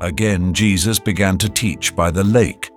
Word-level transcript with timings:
Again, 0.00 0.54
Jesus 0.54 0.98
began 0.98 1.36
to 1.38 1.48
teach 1.48 1.94
by 1.94 2.10
the 2.10 2.24
lake. 2.24 2.70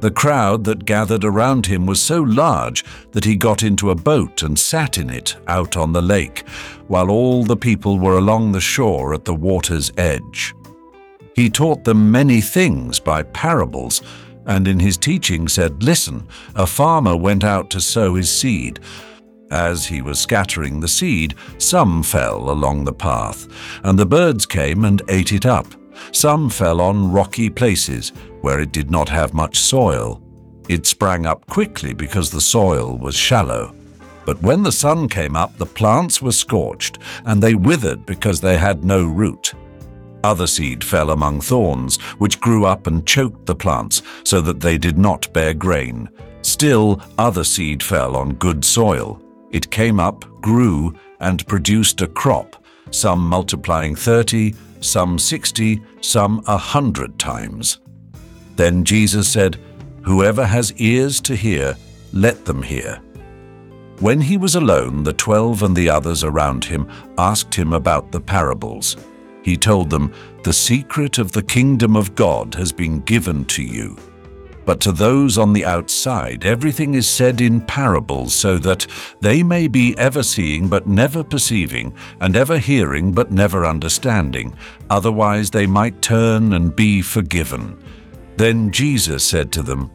The 0.00 0.10
crowd 0.10 0.64
that 0.64 0.84
gathered 0.84 1.24
around 1.24 1.64
him 1.64 1.86
was 1.86 1.98
so 1.98 2.20
large 2.20 2.84
that 3.12 3.24
he 3.24 3.36
got 3.36 3.62
into 3.62 3.90
a 3.90 3.94
boat 3.94 4.42
and 4.42 4.58
sat 4.58 4.98
in 4.98 5.08
it 5.08 5.36
out 5.46 5.76
on 5.76 5.92
the 5.92 6.02
lake, 6.02 6.46
while 6.88 7.10
all 7.10 7.44
the 7.44 7.56
people 7.56 7.98
were 7.98 8.18
along 8.18 8.52
the 8.52 8.60
shore 8.60 9.14
at 9.14 9.24
the 9.24 9.34
water's 9.34 9.90
edge. 9.96 10.54
He 11.34 11.48
taught 11.48 11.84
them 11.84 12.10
many 12.10 12.40
things 12.40 13.00
by 13.00 13.22
parables, 13.22 14.02
and 14.46 14.68
in 14.68 14.78
his 14.78 14.98
teaching 14.98 15.48
said, 15.48 15.82
Listen, 15.82 16.26
a 16.54 16.66
farmer 16.66 17.16
went 17.16 17.44
out 17.44 17.70
to 17.70 17.80
sow 17.80 18.14
his 18.14 18.30
seed. 18.30 18.80
As 19.50 19.86
he 19.86 20.02
was 20.02 20.18
scattering 20.18 20.80
the 20.80 20.88
seed, 20.88 21.34
some 21.58 22.02
fell 22.02 22.50
along 22.50 22.84
the 22.84 22.92
path, 22.92 23.48
and 23.82 23.98
the 23.98 24.04
birds 24.04 24.44
came 24.44 24.84
and 24.84 25.00
ate 25.08 25.32
it 25.32 25.46
up. 25.46 25.66
Some 26.12 26.50
fell 26.50 26.80
on 26.80 27.12
rocky 27.12 27.50
places 27.50 28.12
where 28.40 28.60
it 28.60 28.72
did 28.72 28.90
not 28.90 29.08
have 29.08 29.34
much 29.34 29.58
soil. 29.58 30.22
It 30.68 30.86
sprang 30.86 31.26
up 31.26 31.46
quickly 31.46 31.94
because 31.94 32.30
the 32.30 32.40
soil 32.40 32.96
was 32.96 33.14
shallow. 33.14 33.74
But 34.24 34.40
when 34.40 34.62
the 34.62 34.72
sun 34.72 35.08
came 35.08 35.36
up, 35.36 35.56
the 35.58 35.66
plants 35.66 36.22
were 36.22 36.32
scorched, 36.32 36.98
and 37.26 37.42
they 37.42 37.54
withered 37.54 38.06
because 38.06 38.40
they 38.40 38.56
had 38.56 38.84
no 38.84 39.04
root. 39.04 39.52
Other 40.22 40.46
seed 40.46 40.82
fell 40.82 41.10
among 41.10 41.42
thorns, 41.42 42.00
which 42.16 42.40
grew 42.40 42.64
up 42.64 42.86
and 42.86 43.06
choked 43.06 43.44
the 43.44 43.54
plants, 43.54 44.00
so 44.24 44.40
that 44.40 44.60
they 44.60 44.78
did 44.78 44.96
not 44.96 45.30
bear 45.34 45.52
grain. 45.52 46.08
Still, 46.40 47.02
other 47.18 47.44
seed 47.44 47.82
fell 47.82 48.16
on 48.16 48.34
good 48.34 48.64
soil. 48.64 49.20
It 49.50 49.70
came 49.70 50.00
up, 50.00 50.24
grew, 50.40 50.94
and 51.20 51.46
produced 51.46 52.00
a 52.00 52.06
crop, 52.06 52.56
some 52.90 53.20
multiplying 53.28 53.94
thirty, 53.94 54.54
some 54.80 55.18
sixty, 55.18 55.82
some 56.00 56.42
a 56.46 56.56
hundred 56.56 57.18
times. 57.18 57.80
Then 58.56 58.84
Jesus 58.84 59.30
said, 59.30 59.58
Whoever 60.02 60.44
has 60.44 60.72
ears 60.74 61.20
to 61.22 61.34
hear, 61.34 61.76
let 62.12 62.44
them 62.44 62.62
hear. 62.62 63.00
When 64.00 64.20
he 64.20 64.36
was 64.36 64.54
alone, 64.54 65.02
the 65.04 65.12
twelve 65.12 65.62
and 65.62 65.74
the 65.74 65.88
others 65.88 66.24
around 66.24 66.64
him 66.64 66.90
asked 67.16 67.54
him 67.54 67.72
about 67.72 68.12
the 68.12 68.20
parables. 68.20 68.96
He 69.42 69.56
told 69.56 69.90
them, 69.90 70.12
The 70.42 70.52
secret 70.52 71.18
of 71.18 71.32
the 71.32 71.42
kingdom 71.42 71.96
of 71.96 72.14
God 72.14 72.54
has 72.54 72.72
been 72.72 73.00
given 73.00 73.44
to 73.46 73.62
you. 73.62 73.96
But 74.64 74.80
to 74.80 74.92
those 74.92 75.36
on 75.36 75.52
the 75.52 75.64
outside, 75.64 76.44
everything 76.44 76.94
is 76.94 77.08
said 77.08 77.40
in 77.40 77.60
parables, 77.60 78.34
so 78.34 78.58
that 78.58 78.86
they 79.20 79.42
may 79.42 79.68
be 79.68 79.96
ever 79.98 80.22
seeing 80.22 80.68
but 80.68 80.86
never 80.86 81.22
perceiving, 81.22 81.94
and 82.20 82.34
ever 82.34 82.58
hearing 82.58 83.12
but 83.12 83.30
never 83.30 83.66
understanding. 83.66 84.56
Otherwise, 84.88 85.50
they 85.50 85.66
might 85.66 86.00
turn 86.00 86.54
and 86.54 86.74
be 86.74 87.02
forgiven. 87.02 87.78
Then 88.36 88.70
Jesus 88.70 89.22
said 89.24 89.52
to 89.52 89.62
them, 89.62 89.90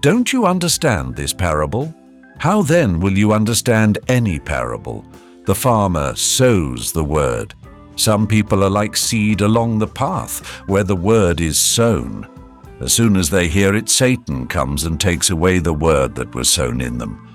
Don't 0.00 0.32
you 0.32 0.46
understand 0.46 1.16
this 1.16 1.32
parable? 1.32 1.92
How 2.38 2.62
then 2.62 3.00
will 3.00 3.16
you 3.16 3.32
understand 3.32 3.98
any 4.08 4.38
parable? 4.38 5.04
The 5.44 5.54
farmer 5.54 6.14
sows 6.14 6.92
the 6.92 7.04
word. 7.04 7.54
Some 7.96 8.26
people 8.26 8.64
are 8.64 8.70
like 8.70 8.96
seed 8.96 9.40
along 9.40 9.78
the 9.78 9.86
path 9.86 10.40
where 10.68 10.84
the 10.84 10.96
word 10.96 11.40
is 11.40 11.58
sown. 11.58 12.26
As 12.80 12.92
soon 12.92 13.16
as 13.16 13.30
they 13.30 13.48
hear 13.48 13.74
it, 13.74 13.88
Satan 13.88 14.46
comes 14.46 14.84
and 14.84 15.00
takes 15.00 15.30
away 15.30 15.58
the 15.58 15.72
word 15.72 16.14
that 16.16 16.34
was 16.34 16.50
sown 16.50 16.80
in 16.80 16.98
them. 16.98 17.28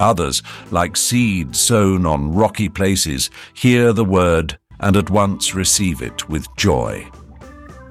Others, 0.00 0.42
like 0.70 0.96
seed 0.96 1.54
sown 1.54 2.04
on 2.06 2.34
rocky 2.34 2.68
places, 2.68 3.30
hear 3.54 3.92
the 3.92 4.04
word 4.04 4.58
and 4.80 4.96
at 4.96 5.10
once 5.10 5.54
receive 5.54 6.02
it 6.02 6.28
with 6.28 6.54
joy. 6.56 7.08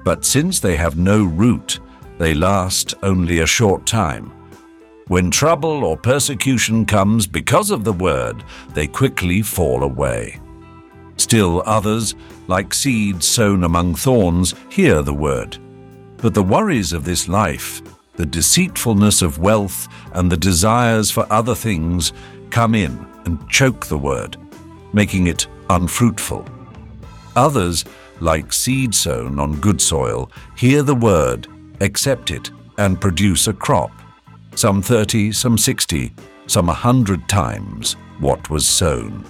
But 0.04 0.24
since 0.24 0.60
they 0.60 0.76
have 0.76 0.98
no 0.98 1.24
root, 1.24 1.80
they 2.18 2.34
last 2.34 2.94
only 3.02 3.40
a 3.40 3.46
short 3.46 3.86
time. 3.86 4.30
When 5.08 5.30
trouble 5.30 5.84
or 5.84 5.96
persecution 5.96 6.84
comes 6.86 7.26
because 7.26 7.70
of 7.70 7.84
the 7.84 7.92
word, 7.92 8.44
they 8.74 8.86
quickly 8.86 9.42
fall 9.42 9.82
away. 9.82 10.38
Still 11.16 11.62
others, 11.66 12.14
like 12.46 12.74
seeds 12.74 13.26
sown 13.26 13.64
among 13.64 13.94
thorns, 13.94 14.54
hear 14.68 15.02
the 15.02 15.14
word. 15.14 15.58
But 16.22 16.34
the 16.34 16.42
worries 16.42 16.92
of 16.92 17.04
this 17.04 17.28
life, 17.28 17.82
the 18.14 18.24
deceitfulness 18.24 19.22
of 19.22 19.38
wealth, 19.38 19.88
and 20.12 20.30
the 20.30 20.36
desires 20.36 21.10
for 21.10 21.26
other 21.30 21.56
things 21.56 22.12
come 22.50 22.76
in 22.76 23.04
and 23.24 23.48
choke 23.50 23.86
the 23.86 23.98
word, 23.98 24.36
making 24.92 25.26
it 25.26 25.48
unfruitful. 25.68 26.46
Others, 27.34 27.84
like 28.20 28.52
seed 28.52 28.94
sown 28.94 29.40
on 29.40 29.60
good 29.60 29.80
soil, 29.80 30.30
hear 30.56 30.84
the 30.84 30.94
word, 30.94 31.48
accept 31.80 32.30
it, 32.30 32.52
and 32.78 33.00
produce 33.00 33.48
a 33.48 33.52
crop, 33.52 33.90
some 34.54 34.80
thirty, 34.80 35.32
some 35.32 35.58
sixty, 35.58 36.12
some 36.46 36.68
a 36.68 36.74
hundred 36.74 37.28
times 37.28 37.96
what 38.20 38.48
was 38.48 38.66
sown. 38.66 39.24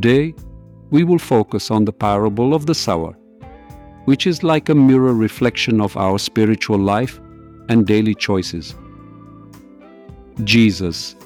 Today, 0.00 0.32
we 0.90 1.02
will 1.02 1.18
focus 1.18 1.72
on 1.72 1.84
the 1.84 1.92
parable 1.92 2.54
of 2.54 2.66
the 2.66 2.74
sower, 2.74 3.14
which 4.04 4.28
is 4.28 4.44
like 4.44 4.68
a 4.68 4.74
mirror 4.76 5.12
reflection 5.12 5.80
of 5.80 5.96
our 5.96 6.20
spiritual 6.20 6.78
life 6.78 7.18
and 7.68 7.84
daily 7.84 8.14
choices. 8.14 8.76
Jesus, 10.44 11.16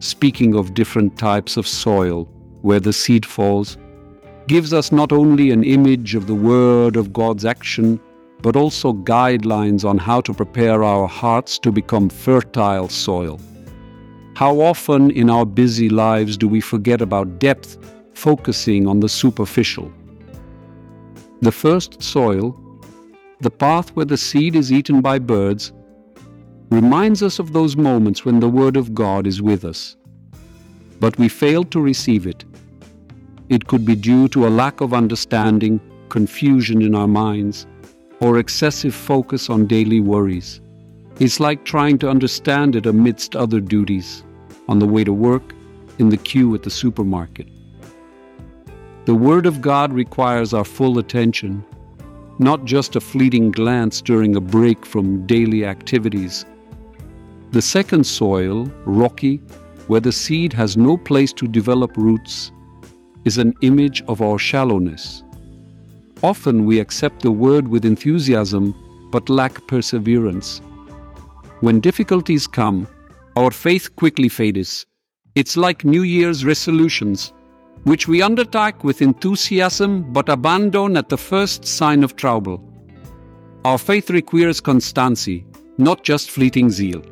speaking 0.00 0.54
of 0.54 0.74
different 0.74 1.16
types 1.16 1.56
of 1.56 1.66
soil 1.66 2.24
where 2.60 2.80
the 2.80 2.92
seed 2.92 3.24
falls, 3.24 3.78
gives 4.46 4.74
us 4.74 4.92
not 4.92 5.10
only 5.10 5.50
an 5.50 5.64
image 5.64 6.14
of 6.14 6.26
the 6.26 6.34
Word 6.34 6.96
of 6.96 7.14
God's 7.14 7.46
action, 7.46 7.98
but 8.42 8.56
also 8.56 8.92
guidelines 8.92 9.86
on 9.88 9.96
how 9.96 10.20
to 10.20 10.34
prepare 10.34 10.84
our 10.84 11.08
hearts 11.08 11.58
to 11.60 11.72
become 11.72 12.10
fertile 12.10 12.90
soil. 12.90 13.40
How 14.34 14.60
often 14.60 15.12
in 15.12 15.30
our 15.30 15.46
busy 15.46 15.88
lives 15.88 16.36
do 16.36 16.46
we 16.46 16.60
forget 16.60 17.00
about 17.00 17.38
depth 17.38 17.78
focusing 18.18 18.88
on 18.88 18.98
the 18.98 19.08
superficial. 19.08 19.92
The 21.40 21.52
first 21.52 22.02
soil, 22.02 22.46
the 23.40 23.50
path 23.50 23.90
where 23.94 24.10
the 24.12 24.16
seed 24.16 24.56
is 24.56 24.72
eaten 24.72 25.00
by 25.00 25.20
birds, 25.20 25.72
reminds 26.70 27.22
us 27.22 27.38
of 27.38 27.52
those 27.52 27.76
moments 27.76 28.24
when 28.24 28.40
the 28.40 28.48
Word 28.48 28.76
of 28.76 28.92
God 28.92 29.26
is 29.26 29.40
with 29.40 29.64
us. 29.64 29.96
But 30.98 31.16
we 31.16 31.28
fail 31.28 31.62
to 31.64 31.80
receive 31.80 32.26
it. 32.26 32.44
It 33.48 33.68
could 33.68 33.84
be 33.86 33.94
due 33.94 34.26
to 34.30 34.48
a 34.48 34.54
lack 34.62 34.80
of 34.80 34.92
understanding, 34.92 35.80
confusion 36.08 36.82
in 36.82 36.96
our 36.96 37.06
minds, 37.06 37.66
or 38.20 38.38
excessive 38.38 38.96
focus 38.96 39.48
on 39.48 39.68
daily 39.68 40.00
worries. 40.00 40.60
It's 41.20 41.38
like 41.38 41.64
trying 41.64 41.98
to 41.98 42.10
understand 42.10 42.74
it 42.74 42.86
amidst 42.86 43.36
other 43.36 43.60
duties, 43.60 44.24
on 44.66 44.80
the 44.80 44.92
way 44.94 45.04
to 45.04 45.12
work, 45.12 45.54
in 46.00 46.08
the 46.08 46.16
queue 46.16 46.52
at 46.56 46.64
the 46.64 46.70
supermarket. 46.70 47.48
The 49.08 49.14
Word 49.14 49.46
of 49.46 49.62
God 49.62 49.90
requires 49.90 50.52
our 50.52 50.66
full 50.66 50.98
attention, 50.98 51.64
not 52.38 52.66
just 52.66 52.94
a 52.94 53.00
fleeting 53.00 53.50
glance 53.50 54.02
during 54.02 54.36
a 54.36 54.40
break 54.42 54.84
from 54.84 55.26
daily 55.26 55.64
activities. 55.64 56.44
The 57.52 57.62
second 57.62 58.04
soil, 58.04 58.70
rocky, 58.84 59.38
where 59.86 60.02
the 60.02 60.12
seed 60.12 60.52
has 60.52 60.76
no 60.76 60.98
place 60.98 61.32
to 61.32 61.48
develop 61.48 61.96
roots, 61.96 62.52
is 63.24 63.38
an 63.38 63.54
image 63.62 64.02
of 64.08 64.20
our 64.20 64.38
shallowness. 64.38 65.22
Often 66.22 66.66
we 66.66 66.78
accept 66.78 67.22
the 67.22 67.32
Word 67.32 67.66
with 67.66 67.86
enthusiasm 67.86 68.74
but 69.10 69.30
lack 69.30 69.66
perseverance. 69.68 70.60
When 71.60 71.80
difficulties 71.80 72.46
come, 72.46 72.86
our 73.36 73.52
faith 73.52 73.96
quickly 73.96 74.28
fades. 74.28 74.84
It's 75.34 75.56
like 75.56 75.82
New 75.82 76.02
Year's 76.02 76.44
resolutions 76.44 77.32
which 77.88 78.06
we 78.06 78.20
undertake 78.20 78.84
with 78.84 79.00
enthusiasm 79.00 80.02
but 80.12 80.28
abandon 80.28 80.94
at 80.94 81.08
the 81.08 81.16
first 81.16 81.64
sign 81.64 82.04
of 82.04 82.16
trouble. 82.16 82.62
Our 83.64 83.78
faith 83.78 84.10
requires 84.10 84.60
constancy, 84.60 85.46
not 85.78 86.04
just 86.04 86.30
fleeting 86.30 86.68
zeal. 86.68 87.02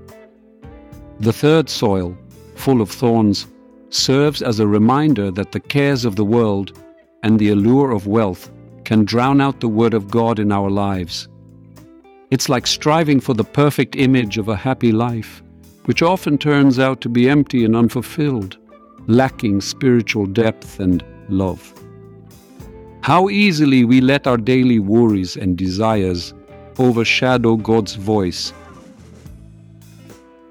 The 1.21 1.33
third 1.33 1.71
soil, 1.71 2.15
full 2.57 2.83
of 2.83 2.91
thorns, 2.91 3.47
serves 3.89 4.43
as 4.43 4.61
a 4.61 4.67
reminder 4.67 5.31
that 5.31 5.53
the 5.53 5.61
cares 5.61 6.05
of 6.05 6.17
the 6.17 6.27
world 6.27 6.79
and 7.23 7.39
the 7.39 7.49
allure 7.49 7.93
of 7.93 8.07
wealth 8.07 8.51
can 8.85 9.07
drown 9.07 9.41
out 9.41 9.61
the 9.61 9.69
Word 9.69 9.95
of 9.95 10.11
God 10.11 10.39
in 10.39 10.53
our 10.53 10.69
lives. 10.69 11.27
It's 12.31 12.51
like 12.51 12.67
striving 12.67 13.21
for 13.21 13.33
the 13.33 13.45
perfect 13.45 13.97
image 13.97 14.37
of 14.37 14.49
a 14.49 14.57
happy 14.57 14.93
life, 14.93 15.43
which 15.87 16.03
often 16.03 16.37
turns 16.37 16.79
out 16.79 17.01
to 17.01 17.09
be 17.09 17.31
empty 17.31 17.65
and 17.65 17.75
unfulfilled 17.75 18.59
lacking 19.07 19.61
spiritual 19.61 20.27
depth 20.27 20.81
and 20.81 21.05
love. 21.29 21.73
How 23.03 23.29
easily 23.29 23.85
we 23.85 24.01
let 24.01 24.27
our 24.27 24.37
daily 24.37 24.79
worries 24.79 25.37
and 25.37 25.57
desires 25.57 26.35
overshadow 26.79 27.57
God's 27.57 27.95
voice. 27.95 28.53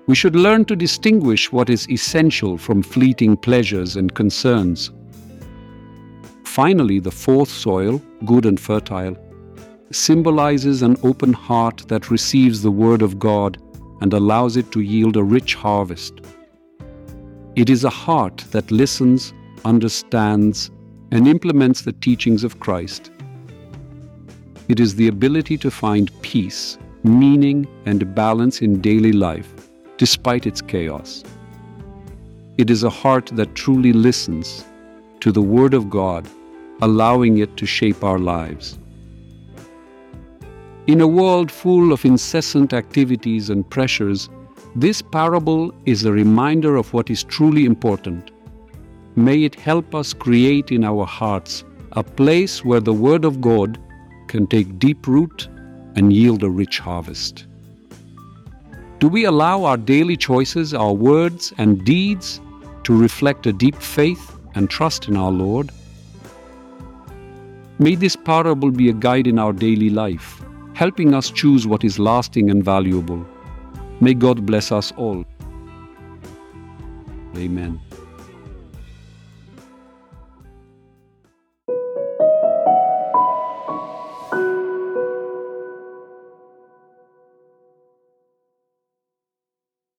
We 0.07 0.16
should 0.16 0.36
learn 0.36 0.66
to 0.66 0.75
distinguish 0.75 1.52
what 1.52 1.69
is 1.69 1.90
essential 1.90 2.57
from 2.57 2.81
fleeting 2.81 3.38
pleasures 3.38 3.96
and 3.96 4.13
concerns. 4.13 4.92
Finally, 6.44 7.00
the 7.00 7.12
fourth 7.12 7.50
soil, 7.50 8.02
good 8.24 8.46
and 8.46 8.60
fertile, 8.60 9.18
symbolizes 9.92 10.81
an 10.81 10.98
open 11.04 11.34
heart 11.34 11.84
that 11.88 12.10
receives 12.10 12.62
the 12.62 12.72
Word 12.72 13.02
of 13.02 13.19
God 13.19 13.57
and 14.02 14.13
allows 14.13 14.57
it 14.57 14.72
to 14.72 14.81
yield 14.81 15.18
a 15.18 15.24
rich 15.24 15.56
harvest. 15.56 16.22
It 17.56 17.69
is 17.69 17.86
a 17.86 17.90
heart 17.90 18.44
that 18.52 18.69
listens, 18.69 19.34
understands, 19.63 20.72
and 21.12 21.25
implements 21.25 21.84
the 21.84 21.94
teachings 21.94 22.44
of 22.44 22.60
Christ. 22.60 23.12
It 24.68 24.81
is 24.81 24.96
the 24.96 25.07
ability 25.07 25.57
to 25.60 25.72
find 25.72 26.12
peace, 26.22 26.78
meaning, 27.04 27.66
and 27.86 28.13
balance 28.13 28.62
in 28.62 28.81
daily 28.81 29.13
life, 29.13 29.54
despite 29.98 30.46
its 30.46 30.62
chaos. 30.62 31.24
It 32.57 32.69
is 32.69 32.84
a 32.84 32.90
heart 32.90 33.28
that 33.34 33.56
truly 33.56 33.94
listens 33.94 34.66
to 35.22 35.31
the 35.31 35.42
Word 35.42 35.74
of 35.74 35.90
God, 35.90 36.28
allowing 36.81 37.38
it 37.38 37.56
to 37.56 37.66
shape 37.66 38.04
our 38.04 38.19
lives. 38.19 38.78
In 40.88 41.00
a 41.00 41.07
world 41.07 41.50
full 41.50 41.94
of 41.94 42.04
incessant 42.04 42.74
activities 42.74 43.50
and 43.50 43.69
pressures, 43.69 44.28
this 44.75 45.01
parable 45.01 45.74
is 45.86 46.04
a 46.04 46.12
reminder 46.12 46.75
of 46.75 46.92
what 46.94 47.10
is 47.10 47.24
truly 47.24 47.63
important. 47.66 48.31
May 49.16 49.44
it 49.44 49.56
help 49.56 49.95
us 49.95 50.13
create 50.13 50.72
in 50.72 50.83
our 50.83 51.06
hearts 51.06 51.63
a 51.94 52.04
place 52.04 52.66
where 52.66 52.81
the 52.81 52.94
Word 52.94 53.24
of 53.24 53.39
God 53.39 53.80
can 54.27 54.48
take 54.48 54.77
deep 54.77 55.07
root 55.07 55.48
and 55.95 56.12
yield 56.12 56.44
a 56.44 56.50
rich 56.50 56.80
harvest. 56.80 57.45
Do 59.00 59.07
we 59.07 59.24
allow 59.24 59.63
our 59.63 59.77
daily 59.77 60.18
choices, 60.18 60.74
our 60.74 60.94
words, 60.94 61.54
and 61.57 61.86
deeds 61.86 62.42
to 62.83 62.98
reflect 62.98 63.48
a 63.48 63.54
deep 63.54 63.75
faith 63.75 64.38
and 64.56 64.69
trust 64.69 65.07
in 65.07 65.16
our 65.16 65.31
Lord? 65.31 65.71
May 67.80 67.95
this 67.95 68.16
parable 68.18 68.71
be 68.71 68.89
a 68.89 68.94
guide 68.94 69.28
in 69.28 69.39
our 69.39 69.54
daily 69.54 69.89
life 69.89 70.42
helping 70.74 71.13
us 71.13 71.31
choose 71.31 71.66
what 71.66 71.86
is 71.86 71.98
lasting 71.98 72.50
and 72.50 72.62
valuable. 72.62 73.25
May 74.01 74.13
God 74.13 74.45
bless 74.45 74.71
us 74.71 74.92
all. 74.97 75.25
Amen. 77.38 77.80